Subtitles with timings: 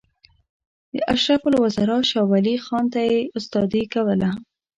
[0.95, 4.29] د اشرف الوزرا شاولي خان ته یې استادي کوله.